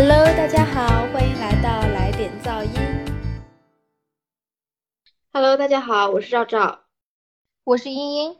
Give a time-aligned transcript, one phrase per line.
[0.00, 2.70] Hello，大家好，欢迎来到来点噪音。
[5.32, 6.84] Hello，大家好，我是赵赵，
[7.64, 8.36] 我是茵茵。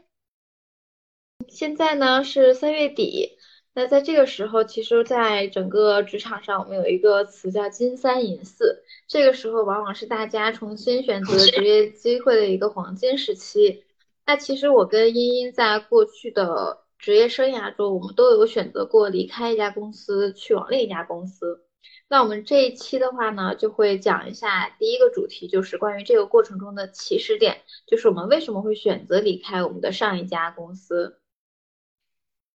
[1.49, 3.37] 现在呢是三月底，
[3.73, 13.83] 那在这个时候，其实在整个职场上，我们有一个词叫金三银四，这个时候往往是大家重新选择职业机会的一个黄金时期。
[14.25, 21.65] 那其实我跟茵茵在过去的职业生涯中，我们都有选择过离开一家公司，去往另一家公司。
[22.09, 31.21] 那我们这一期的话呢，就会讲一下第一个主题，就是关于这个过程中的起始点，就是我们为什么会选择离开我们的上一家公司。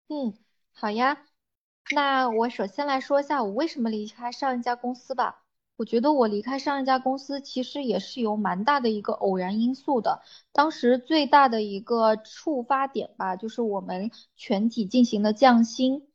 [0.08, 0.34] 嗯，
[0.72, 1.26] 好呀。
[1.92, 5.42] 那我首先来说一下我为什么离开上一家公司吧。
[5.80, 10.20] 我觉得我离开上一家公司其实也是有蛮大的一个偶然因素的。
[10.52, 16.06] 当时最大的一个触发点吧，就是我们全体进行了降薪。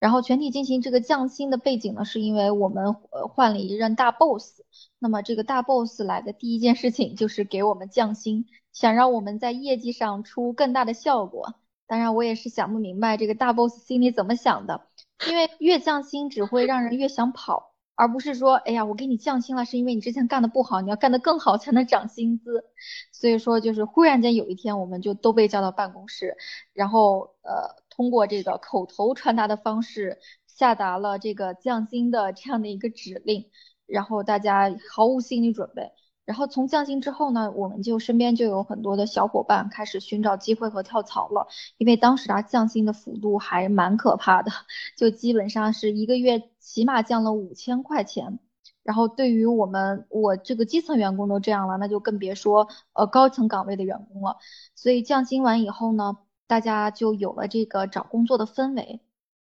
[0.00, 4.60] 然后全体进行这个降薪的背景呢，是因为我们换了一任大 boss。
[4.98, 11.54] 那么这个大 boss 来的第一件事情就是给我们降薪，想让我们在业绩上出更大的效果。
[11.86, 14.88] 当然我也是想不明白这个大 boss 心里怎么想的，
[15.28, 17.71] 因为越降薪只会让人越想跑。
[18.02, 22.64] 而不是说，哎呀，我给你降薪了，是因为你之前干的不好，你要干的更好才能涨薪资。
[23.12, 26.36] 所以说，就是忽然间有一天，我们就都被叫到办公室，
[26.72, 33.48] 然后呃，通过这个口头传达的方式下达了这个降薪的这样的一个指令，
[33.86, 35.92] 然后大家毫无心理准备。
[36.24, 41.48] 然后从降薪之后呢，我们就身边就有很多的小伙伴开始寻找机会和跳槽了，
[41.78, 44.50] 因为当时啊降薪的幅度还蛮可怕的，
[44.96, 48.38] 就基本上是一个月起码降了五千块钱。
[48.84, 54.38] 然后对于我们我这个基层员工都这样了，那就更别说呃高层岗位的员工了。
[54.74, 59.00] 所以降薪完以后呢，大家就有了这个找工作的氛围。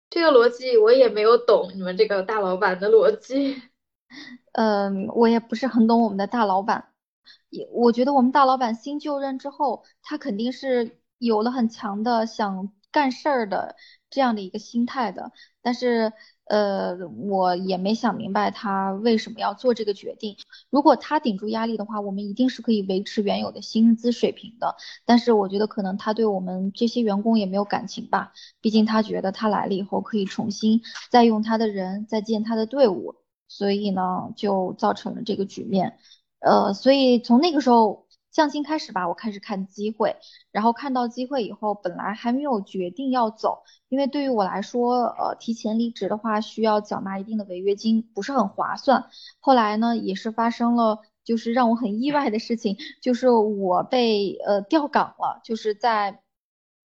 [0.08, 3.60] 这个逻辑我也没有懂你们这个大老板的逻辑。
[4.52, 6.86] 嗯，我也不是很懂我们的大老板，
[7.50, 13.76] 也我觉得我们大老板新就任之后，他肯定是有了很强的想干事儿的
[14.10, 15.32] 这样的一个心态的，
[15.62, 16.12] 但是
[16.44, 16.96] 呃，
[17.28, 20.36] 我也没想明白他为什么要做这个决定。
[20.70, 24.74] 如果他顶住压力的话，我们一定是可以维持原有的薪资水平的。
[25.04, 28.32] 但是我觉得可能他对我们这些员工也没有感情吧，
[28.62, 30.80] 毕竟他觉得他来了以后可以重新
[31.10, 33.14] 再用他的人，再建他的队伍。
[33.48, 35.98] 所以呢，就造成了这个局面，
[36.40, 40.16] 呃，所以从那个时候降薪开始吧，我开始看机会，
[40.52, 49.08] 然后看到机会以后，本来还没有决定要走，因为对于我来说，呃，提前离职的话需要缴纳一定的违约金，不是很划算。
[49.40, 56.20] 后来呢，也是发生了，就是让我很意外的事情，就是我被呃调岗了，就是在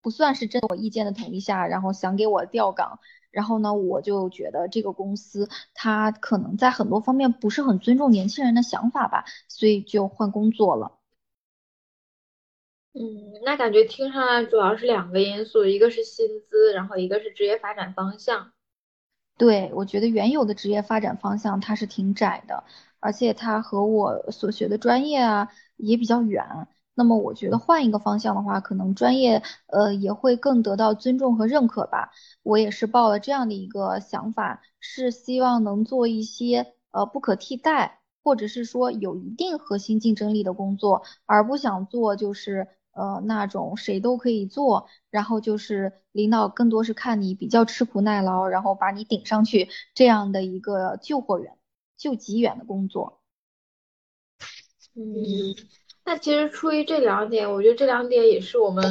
[0.02, 2.98] 不算是征我意见的同意下，然后想给我调岗。
[3.34, 10.98] 然后呢，我就觉得这个公司它可能在很多方面不是很尊重年轻人的想法吧，所以就换工作了。
[12.94, 18.52] 嗯，那感觉听上来主要是两个因素，一个是薪资，然后一个是职业发展方向。
[19.36, 22.62] 对，我觉得原有的职业发展方向它是挺窄的，
[23.00, 26.68] 而且它和我所学的专业啊也比较远。
[26.94, 32.12] 那么我觉得换一个方向的话，可能专业呃也会更得到尊重和认可吧。
[32.42, 51.56] 我也是抱了这样的一个想法，是希望能做一些呃不可替代，或者是说有一定核心竞争力的工作，而不想做就是呃那种谁都可以做，然后就是领导更多是看你比较吃苦耐劳，然后把你顶上去这样的一个救火员、
[51.96, 53.20] 救急员的工作。
[54.94, 55.54] 嗯。
[56.04, 58.84] 那其实出于这两点，我觉得这两点也是我们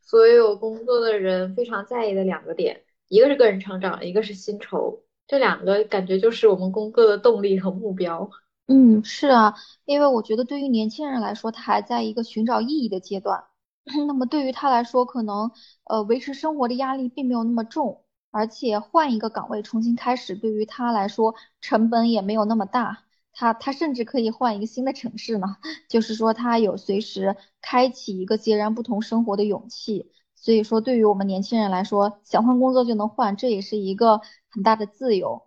[0.00, 8.30] 所有工作的人非常在意的两个点，一个是个人成长，一个是薪酬，这两个感觉就是我们工作的动力和目标。
[8.68, 9.54] 嗯，是啊，
[9.84, 13.42] 因为我觉得对于年轻人来说，他还在一个寻找意义的阶段，
[14.06, 15.50] 那么对于他来说，可能
[15.84, 23.04] 呃维持生活的压力并没有那么重，而且换一个岗位重新开始，对于他来说成本也没有那么大。
[23.32, 25.46] 他他甚至可以换一个新的城市呢，
[25.88, 30.10] 就是说他有随时开启一个截然不同生活的勇气。
[30.34, 35.42] 所以说，对于我们年轻人来说，想换工作就能换，这也是一个很大的自由。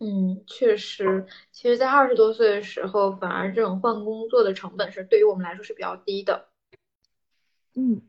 [0.00, 6.48] 嗯，确实，其实，在二十多岁的时候，反而这种换工作的成本是对于我们来说是比较低的。
[7.74, 8.02] 嗯。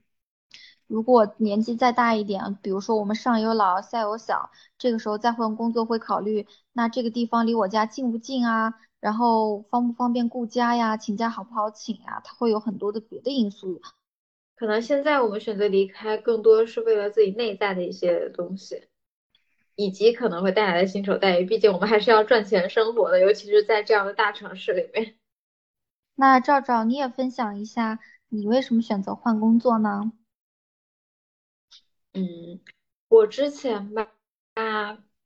[0.93, 8.75] 如果年纪再大一点，比如说我们上有老下有小，这个时候再换工作会考虑，那这个地方离我家近不近啊？
[8.99, 10.95] 然后方不方便顾家呀？
[10.95, 12.21] 请假好不好请呀？
[12.23, 13.81] 它会有很多的别的因素。
[14.55, 18.83] 可能现在我们选择离开，更多是为了自己内在的一些东西。
[19.75, 21.45] 以及可能会带来的薪酬待遇。
[21.45, 25.15] 毕竟我们还是要赚钱生活的，尤其是在这样的大城市里面。
[26.13, 27.97] 那赵赵，你也分享一下，
[28.29, 30.11] 你为什么选择换工作呢？
[32.13, 32.59] 嗯，
[33.07, 34.07] 我之前吧，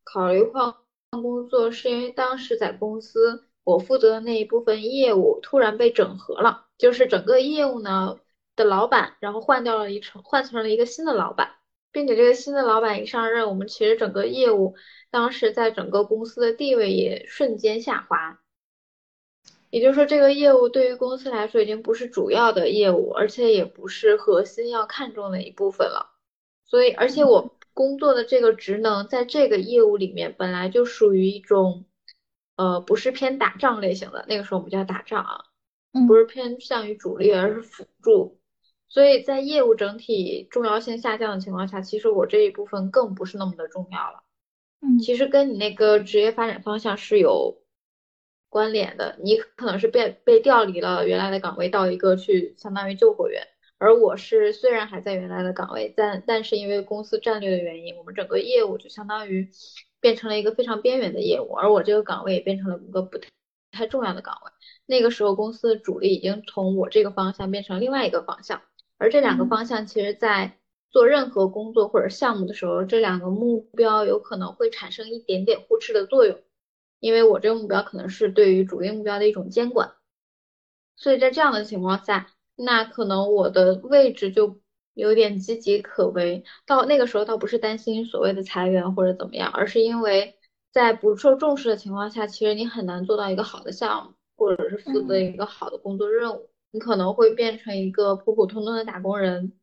[0.06, 0.74] 考虑换
[1.12, 8.20] 换工作，是因为当时在公司，我负责的那一部分业务突然被整合了，就是整个业务呢
[8.56, 11.56] 的老板，然后换掉了一成，换成了一个新的老板，
[11.92, 14.76] 并且这个新的老板一上任，我们其实整个业务
[15.12, 18.40] 当时在整个公司的地位也瞬间下滑。
[19.70, 26.14] 也就是说，这个业务对于公司来说已经不是主要的业务，而且也不是核心要看重的一部分了。
[26.68, 31.86] 所以，而且我工作的这个职能在这个业务里面本来就属于一种，
[32.56, 34.26] 呃，不是偏打仗类型的。
[34.28, 35.46] 那个时候我们叫打仗啊，
[36.08, 38.40] 不是偏向于主力，而是辅助。
[38.88, 44.24] 所以在业务整体重要性下降的情况下，其实我这一部分更不是那么的重要了。
[44.82, 47.62] 嗯，其实跟你那个职业发展方向是有。
[48.50, 53.46] 关联的，你可能是被被调离了原来的岗位，到一个去相当于救火员，
[53.80, 59.50] 而我是虽然还在原来的岗位，但但是因为公司战略的原因，我们整个业务就相当于
[60.00, 63.30] 变成了一个非常边缘的业务，而我这个岗位也变成了一个不太
[63.72, 64.52] 太重要的岗位。
[64.86, 68.62] 那个时候公司的主力已经从我这个方向变成另外一个方向，
[68.98, 70.58] 而这两个方向其实在
[70.90, 76.40] 做任何工作或者项目的时候，这两个目标有可能会产生一点点互斥的作用。
[77.00, 79.92] 因为我这个目标可能是对于主力目标的一种监管，
[80.96, 84.60] 所以在这样的情况下，那可能我的位置就
[84.94, 86.44] 有点岌岌可危。
[86.66, 90.36] 到那个时候倒不是担心所谓的裁员或者怎么样，而是因为
[90.72, 99.54] 在不受重视的情况下，其实你很难做到一个好的项目，或者是负责一个好的工作任务，你可能会变成一个普普通通的打工人。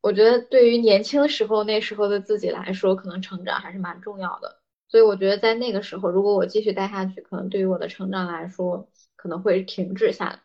[0.00, 4.60] 我觉得对于年轻时候那时候的自己来说，可能成长还是蛮重要的。
[4.86, 10.40] 所以我觉得在那个时候，如果我继续待下去，可能对于我的成长来说可能会停滞下来。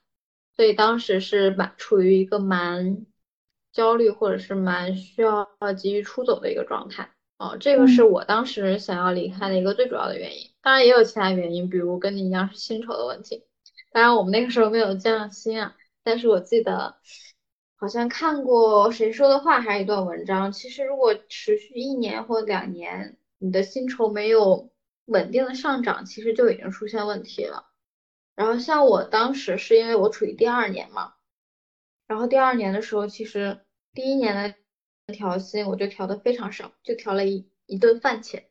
[0.56, 3.06] 所以当时是蛮处于一个蛮
[3.72, 7.10] 焦虑，或者是蛮需要急于出走的一个状态。
[7.38, 10.50] 哦，这个是我当时想要离开的一个最主要的原因。
[10.62, 13.44] 当然也有其他原因，比如跟你一样是薪酬的问题。
[13.92, 16.96] 当然我们那个时候没有降薪啊，但是我记得
[17.76, 20.52] 好像看过谁说的话，还是一段文章。
[20.52, 23.18] 其实如果持续一年或两年。
[23.40, 24.72] 你的薪酬没有
[25.04, 27.66] 稳定的上涨，其实就已经出现问题了。
[28.36, 31.14] 然后像我当时是因为我处于第二年嘛，
[32.08, 33.62] 然后第二年的时候，其实
[33.94, 38.46] 第一年的调薪我就调的非常少，就调了一一顿饭钱。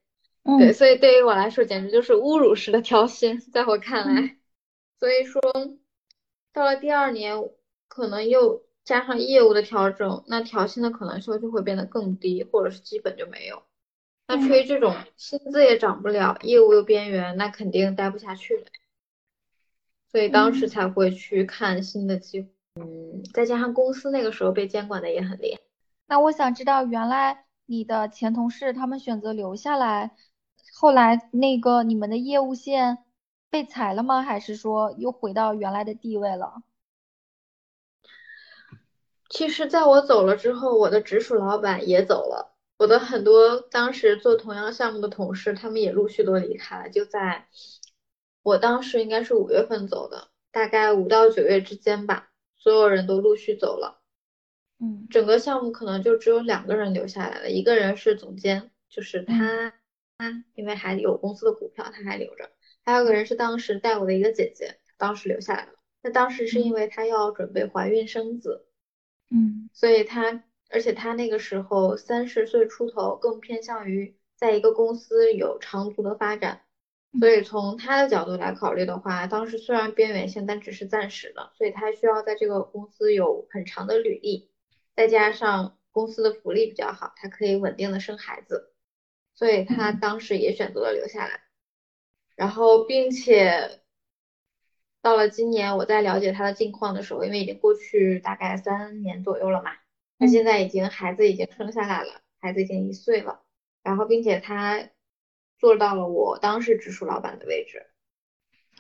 [0.58, 4.36] 对，所以对于我来说简直就是侮辱式的调薪，在我看来。
[4.98, 5.40] 所以说
[6.52, 7.36] 到了第二年，
[7.88, 13.62] 可能又加上业务的调整，那调薪的可能性就会变得更低，或者是基本就没有。
[14.26, 18.64] 那出于这种薪资也涨不了，业务又边缘，那肯定待不下去了。
[20.12, 22.48] 所以当时才会去看新的机会。
[22.80, 25.60] 嗯，再加上公司那个时候被监管的也很厉害。
[26.06, 30.14] 那我想知道，原来你的前同事他们选择留下来，
[30.74, 32.98] 后来那个你们的业务线
[33.50, 34.22] 被裁了吗？
[34.22, 36.62] 还是说又回到原来的地位了？
[39.30, 42.54] 其实，在我走了之后，我的直属老板也走了。
[42.78, 46.90] 我的很多当时做同样项目的同事，他们也陆续都离开了。
[46.90, 47.46] 就在
[48.42, 54.00] 我当时应该是五月份走的，大概五到九月之间吧，所有人都陆续走了。
[54.78, 59.72] 嗯，整个项目可能就只有两个人留下来了，一个人是总监，就是他，
[60.18, 62.46] 他因为还有公司的股票，他还留着；
[62.84, 65.72] 还有个人是当时带我的一个姐姐，当时留下来了。
[66.02, 68.66] 那当时是因为她要准备怀孕生子，
[69.30, 70.44] 嗯，所以她。
[70.74, 76.62] 而且她那个时候三十岁出头，更偏向于在一个公司有长足的发展，
[77.20, 84.50] 所以从他的角度来考虑的话，当时虽然边缘性，但只是暂时的，所以他需要在这个公司有很长的履历，
[84.96, 88.72] 再加上公司的福利比较好，他可以稳定的生孩子，
[89.34, 91.40] 所以他当时也选择了留下来。
[92.34, 93.82] 然后，并且
[95.02, 99.72] 到了今年，我在了解他的近况的时候，因为已经过去大概三年左右了嘛。
[100.18, 103.42] 他现在已经孩子已经生下来了，孩子已经一岁了，
[103.82, 104.88] 然后并且他
[105.62, 107.86] 做到了我当时直属老板的位置。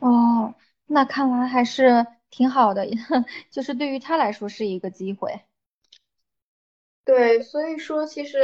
[0.00, 0.52] 哦，
[0.86, 2.88] 那看来还是挺好的，
[3.52, 5.42] 就是对于他来说是一个机会。
[7.04, 8.40] 对，所以说其实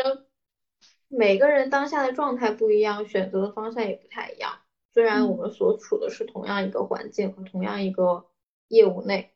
[1.08, 4.60] 每个人当下的状态不一样，选择的方向也不太一样。
[4.94, 8.26] 虽然我们所处的是同样一个环境和同样一个
[8.68, 9.32] 业务内。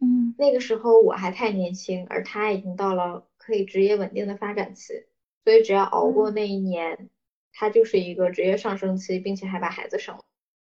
[0.00, 5.06] 嗯，那个时候我还太年轻，而他已经到了可以职业稳定的发展期，
[5.44, 7.10] 所以只要熬过那一年，
[7.54, 10.22] 他就是一个职业上升期，并且还把孩子生了，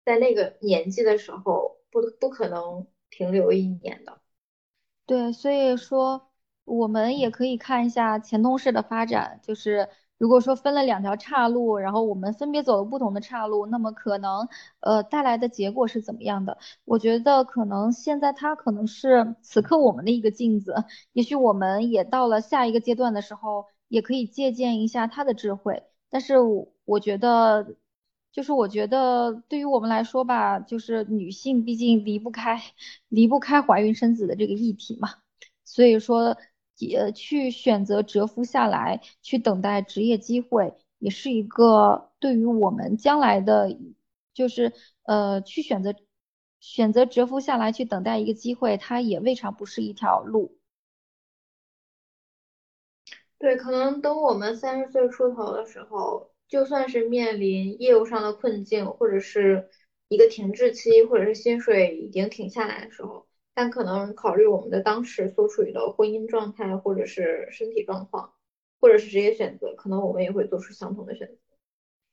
[0.03, 4.19] 在那个年纪的时候，不不可能停留一年的。
[5.05, 6.29] 对，所以说
[6.65, 14.47] 我们也可以看一下前同事的发展，就是如果说分了两条岔路，然后我们分别走了不同的岔路，那么可能
[14.79, 16.57] 呃带来的结果是怎么样的？
[16.85, 20.75] 我觉得可能现在他可能是此刻我们的一个镜子，
[21.13, 25.83] 也许我们也到了下一个阶段的时候，也可以借鉴一下他的智慧。
[26.11, 26.35] 但是
[26.85, 27.75] 我觉得，
[28.31, 32.61] 就是我觉得对于我们来说吧，就是女性毕竟离不开
[33.07, 35.09] 离不开怀孕生子的这个议题嘛，
[35.63, 36.37] 所以说
[36.77, 43.77] 也去选择蛰伏下来，去等待职业机会，也是一个对于我们将来的，
[44.33, 45.95] 就是呃去选择
[46.59, 50.57] 选择蛰伏下来去等待一个机会，它也未尝不是一条路。
[53.41, 59.67] 对，可能等我们三十岁出头的时候，就算是面临业务上的困境，或者是
[60.09, 68.31] 一个停滞期，或者是薪水已经停下来的时候，但可能考虑我们的当时所处于的婚姻状态，或者是身体状况，
[68.79, 71.33] 或者是职业选择，可能我们也会做出相同的选择。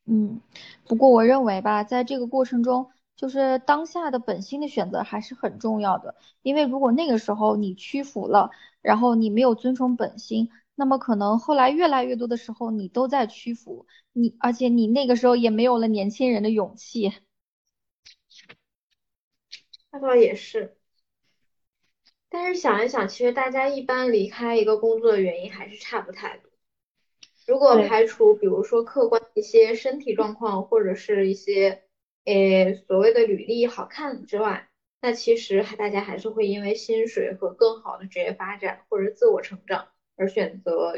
[0.07, 0.41] 嗯，
[0.87, 8.49] 不过我认为吧，在这个过程中，就是当下的本心的选择还是很重要的，因为如果那个时候你屈服了，
[8.81, 10.49] 然后你没有遵从本心。
[10.79, 17.13] 那么可能后来越来越多的时候，你都在屈服，你而且你那个时候也没有了年轻人的勇气。
[19.91, 20.77] 那倒也是，
[22.29, 26.49] 但是想一想，其实大家一般离开一个工作的原因还是差不太多。
[27.45, 31.83] 如果排除比如说客观一些身体状况或者是一些
[32.25, 34.69] 诶所谓的履历好看之外，
[35.01, 39.89] 那其实还大家还是会因为薪水和更好的职业发展或者自我成长。
[40.19, 40.93] 而选择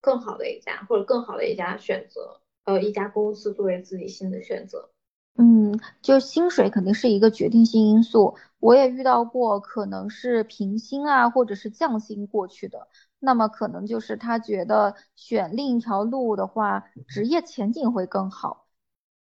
[0.00, 4.90] 更好的一家，或者更好的一家选择，呃，一家公司作为自己新的选择。
[5.36, 8.36] 嗯，就薪水肯定是一个决定性因素。
[8.60, 12.88] 我也遇到过，可能是平薪啊，或者是降薪过去的。
[13.18, 18.66] 那么可能就是他觉得选另一条路的话，职业前景会更好，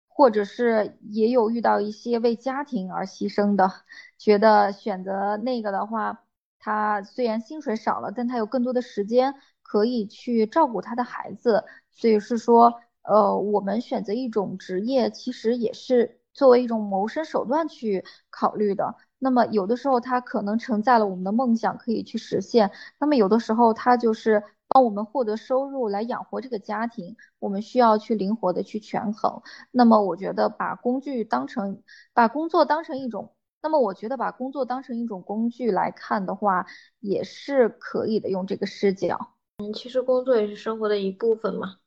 [0.08, 3.72] 或者是也有遇到一些为家庭而牺牲的，
[4.18, 6.24] 觉得选择那个的话。
[6.64, 18.96] 他虽然薪水少了，但他有更多的时间可以去照顾他的孩子，所以是说，呃，我们选择一种职业，其实也是作为一种谋生手段去考虑的。
[19.18, 29.42] 那么有的时候，它可能承载了我们的梦想可以去实现；那么有的时候，它就是帮我们获得收入来养活这个家庭，我们需要去灵活的去权衡。
[29.72, 31.82] 那么我觉得把工具当成，
[32.14, 33.34] 把工作当成一种。
[33.62, 36.66] 那么我觉得把工作当成一种工具来看的话，
[37.00, 38.30] 也是可以的。
[38.30, 41.78] 用这个视角，嗯，其实工作也是生活的一部分嘛。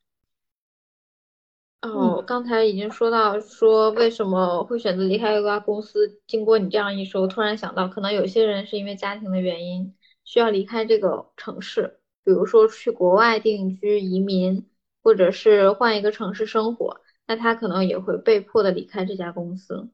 [1.83, 6.21] 哦，刚才已经说到说为什么会选择离开一家公司。
[6.27, 14.67] 经过你这样一说，突然想到，可能有些人是因为家庭的原因需要离开这个城市，比如说去国外定居、移民，
[15.03, 19.91] 或者是换一个城市生活，那他可能也会被迫的离开这家公司。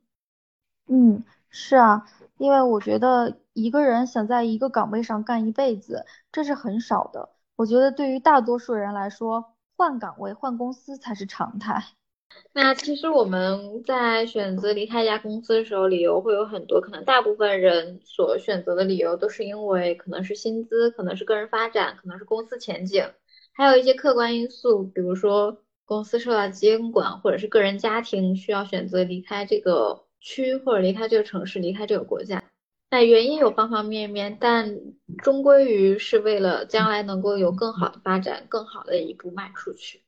[0.87, 1.25] 嗯。
[1.51, 2.07] 是啊，
[2.39, 7.29] 因为我觉得一个人想在一个岗位上干一辈子，这是很少的。
[7.57, 11.85] 我觉得对于大多数人来说，换岗位、换公司才是常态。
[12.55, 23.05] 那其实我们在选择离开一家公司的时候，理由会有很多，可能大部分人所选择的理由都是因为可能是薪资，可能是个人发展，可能是公司前景，
[23.53, 30.05] 还有一些客观因素，比如说公司受到监管，或者是个人家庭需要选择离开这个。
[30.21, 32.45] 区或者离开这个城市，离开这个国家，
[32.91, 34.79] 那原因有方方面面，但
[35.19, 40.03] 终归于是为了将来能够有更好的发展，更好的一步迈出去。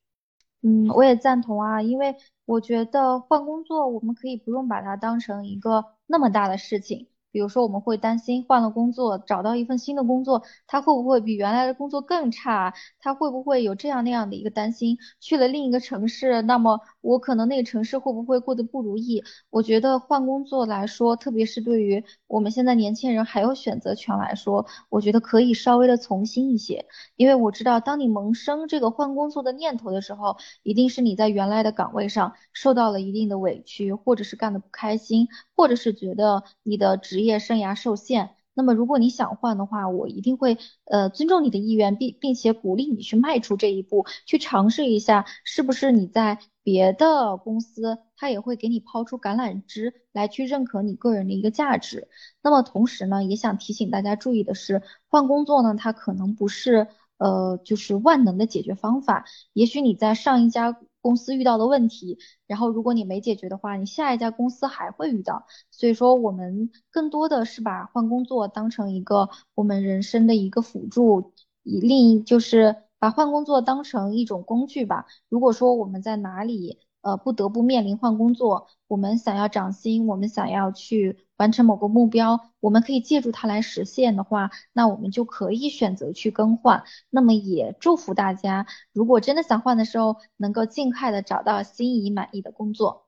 [0.62, 2.14] 嗯，我也赞同啊，因为
[2.44, 7.08] 我觉得换工作，我们可以不用把它当成一个那么大的事情。
[7.32, 12.74] 比如说，我们会担心换了工作，找到一份新的工作，它会不会比原来的工作更差？
[13.00, 14.98] 它会不会有这样那样的一个担心？
[15.18, 19.22] 去了另一个城市，那么我可能那个城市会不会过得不如意？
[19.50, 52.08] 我觉得换工作来说，特别是对于我们现在年轻人还有选择权来说，我觉得可以稍微的从心一些，因为我知道，当你萌生这个换工作的念头的时候，一定是你在原来的岗位上受到了一定的委屈，或者是干得不开心，或者是觉得你的职业生涯受限，那么如果你想换的话，我一定会呃尊重你的意愿，并并且鼓励你去迈出这一步，去尝试一下，是不是你在别的公司，他也会给你抛出橄榄枝来去认可你个人的一个价值。
[52.42, 59.24] 那么同时呢，也想提醒大家注意的是，换工作呢，它可能不是呃，就是万能的解决方法。
[59.52, 65.46] 也许你在上一家公司遇到的问题，然后如果你没解决的话，你下一家公司还会遇到。
[65.70, 75.06] 所以说，我们更多的是把换工作当成一个我们人生的一个辅助，以另一就是把换工作当成一种工具吧。
[75.28, 78.68] 如果说我们在哪里，呃，不得不面临换工作。
[78.88, 86.84] 我们想要涨薪，我们想要去完成某个目标，我们可以借助它来实现的话，那我们就可以选择去更换。
[87.10, 93.06] 那么也祝福大家，如果真的想换的时候，能够尽快的找到心仪满意的工作。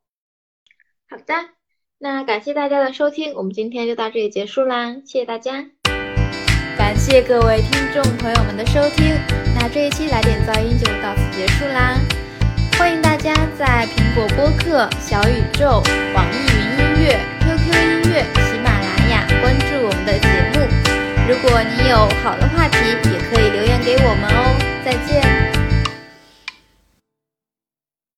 [1.09, 1.35] 好的，
[1.99, 5.65] 那感谢大家的收听，我们今天就到这里结束啦，谢谢大家，
[6.77, 9.15] 感谢各位听众朋友们的收听，
[9.55, 12.01] 那这一期来点噪音就到此结束啦。
[13.25, 15.83] 家在苹果播客、小宇宙、
[16.15, 20.61] 网易云音乐、QQ 音乐、喜马拉雅关注我们的节目。
[21.27, 22.77] 如果你有好的话题，
[23.11, 24.55] 也可以留言给我们哦。
[24.85, 25.54] 再见。